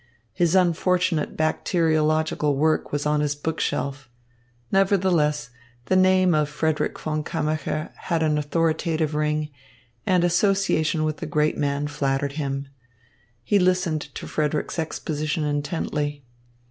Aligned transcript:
His 0.33 0.55
unfortunate 0.55 1.37
bacteriological 1.37 2.57
work 2.57 2.91
was 2.91 3.05
on 3.05 3.19
his 3.19 3.35
book 3.35 3.59
shelf. 3.59 4.09
Nevertheless, 4.71 5.51
the 5.85 5.95
name 5.95 6.33
of 6.33 6.49
Frederick 6.49 6.97
von 6.97 7.23
Kammacher 7.23 7.91
had 7.97 8.23
an 8.23 8.39
authoritative 8.39 9.13
ring, 9.13 9.49
and 10.07 10.23
association 10.23 11.03
with 11.03 11.17
the 11.17 11.27
great 11.27 11.55
man 11.55 11.85
flattered 11.85 12.31
him. 12.31 12.67
He 13.43 13.59
listened 13.59 14.01
to 14.15 14.25
Frederick's 14.25 14.79
exposition 14.79 15.43
intently. 15.43 16.25